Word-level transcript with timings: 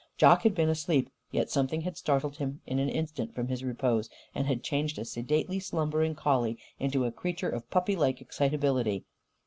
Jock 0.17 0.41
had 0.41 0.55
been 0.55 0.67
asleep; 0.67 1.11
yet 1.29 1.51
something 1.51 1.81
had 1.81 1.95
startled 1.95 2.37
him 2.37 2.61
in 2.65 2.79
an 2.79 2.89
instant 2.89 3.35
from 3.35 3.49
his 3.49 3.63
repose 3.63 4.09
and 4.33 4.47
had 4.47 4.63
changed 4.63 4.97
a 4.97 5.05
sedately 5.05 5.59
slumbering 5.59 6.15
collie 6.15 6.57
into 6.79 7.05
a 7.05 7.11
creature 7.11 7.49
of 7.49 7.69
puppylike 7.69 8.19
excitability. 8.19 9.03